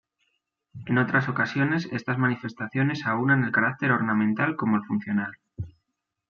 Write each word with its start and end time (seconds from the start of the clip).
En 0.87 0.97
otras 0.97 1.29
ocasiones, 1.29 1.87
estas 1.91 2.17
manifestaciones 2.17 3.05
aúnan 3.05 3.43
el 3.43 3.51
carácter 3.51 3.91
ornamental 3.91 4.55
como 4.55 4.77
el 4.77 4.83
funcional. 4.85 5.31